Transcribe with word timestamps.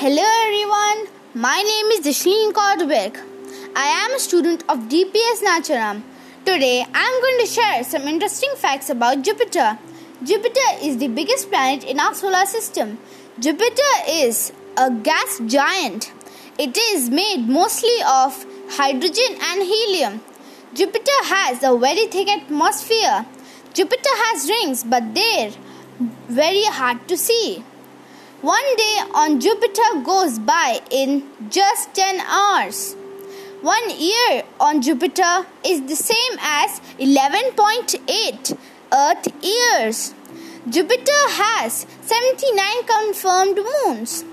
Hello 0.00 0.24
everyone, 0.42 1.08
my 1.34 1.60
name 1.60 1.86
is 1.92 2.02
Dishneen 2.06 2.52
Kodberg. 2.52 3.16
I 3.74 3.86
am 4.02 4.14
a 4.14 4.20
student 4.20 4.62
of 4.68 4.82
DPS 4.90 5.40
Nacharam. 5.46 6.02
Today 6.44 6.86
I 6.94 7.02
am 7.06 7.20
going 7.20 7.40
to 7.40 7.46
share 7.52 7.82
some 7.82 8.02
interesting 8.02 8.52
facts 8.54 8.90
about 8.90 9.22
Jupiter. 9.22 9.76
Jupiter 10.22 10.68
is 10.84 10.98
the 10.98 11.08
biggest 11.08 11.50
planet 11.50 11.82
in 11.82 11.98
our 11.98 12.14
solar 12.14 12.46
system. 12.46 12.98
Jupiter 13.40 13.90
is 14.08 14.52
a 14.76 14.88
gas 14.92 15.40
giant. 15.46 16.12
It 16.60 16.78
is 16.78 17.10
made 17.10 17.48
mostly 17.48 17.98
of 18.08 18.46
hydrogen 18.76 19.36
and 19.50 19.62
helium. 19.64 20.20
Jupiter 20.74 21.24
has 21.24 21.64
a 21.64 21.76
very 21.76 22.06
thick 22.06 22.28
atmosphere. 22.28 23.26
Jupiter 23.74 24.14
has 24.26 24.48
rings, 24.48 24.84
but 24.84 25.12
they're 25.12 25.50
very 26.28 26.66
hard 26.66 27.08
to 27.08 27.16
see. 27.16 27.64
One 28.40 28.76
day 28.76 28.98
on 29.14 29.40
Jupiter 29.40 30.00
goes 30.04 30.38
by 30.38 30.80
in 30.92 31.28
just 31.50 31.92
10 31.94 32.20
hours. 32.20 32.94
One 33.62 33.90
year 33.90 34.44
on 34.60 34.80
Jupiter 34.80 35.44
is 35.66 35.82
the 35.82 35.96
same 35.96 36.38
as 36.38 36.78
11.8 37.00 38.56
Earth 38.92 39.44
years. 39.44 40.14
Jupiter 40.68 41.22
has 41.30 41.84
79 42.02 42.86
confirmed 42.86 43.58
moons. 43.58 44.24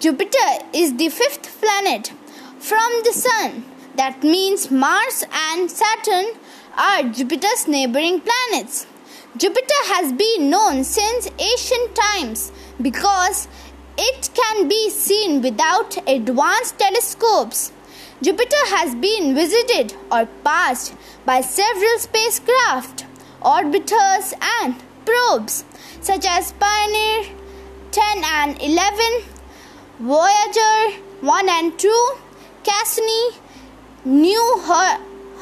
Jupiter 0.00 0.58
is 0.72 0.96
the 0.96 1.08
fifth 1.08 1.60
planet 1.60 2.12
from 2.58 2.90
the 3.04 3.12
Sun. 3.12 3.66
That 3.94 4.24
means 4.24 4.72
Mars 4.72 5.22
and 5.32 5.70
Saturn 5.70 6.34
are 6.76 7.04
Jupiter's 7.04 7.68
neighboring 7.68 8.20
planets. 8.20 8.88
Jupiter 9.36 9.82
has 9.86 10.12
been 10.12 10.48
known 10.48 10.84
since 10.84 11.28
ancient 11.40 11.96
times 11.96 12.52
because 12.80 13.48
it 13.98 14.30
can 14.32 14.68
be 14.68 14.88
seen 14.90 15.42
without 15.42 15.96
advanced 16.08 16.78
telescopes. 16.78 17.72
Jupiter 18.22 18.64
has 18.66 18.94
been 18.94 19.34
visited 19.34 19.96
or 20.12 20.26
passed 20.44 20.94
by 21.26 21.40
several 21.40 21.98
spacecraft, 21.98 23.06
orbiters, 23.42 24.34
and 24.62 24.76
probes 25.04 25.64
such 26.00 26.24
as 26.26 26.52
Pioneer 26.52 27.24
10 27.90 28.22
and 28.24 28.62
11, 28.62 29.04
Voyager 29.98 31.00
1 31.22 31.48
and 31.48 31.76
2, 31.76 32.12
Cassini, 32.62 33.30
New 34.04 34.62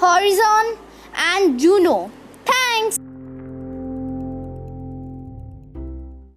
Horizon, 0.00 0.78
and 1.14 1.60
Juno. 1.60 2.10
Thanks. 2.46 2.98